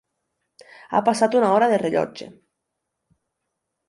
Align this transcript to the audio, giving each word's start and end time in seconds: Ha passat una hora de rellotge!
Ha 0.91 1.01
passat 1.09 1.37
una 1.39 1.51
hora 1.57 1.67
de 1.73 1.77
rellotge! 1.81 2.31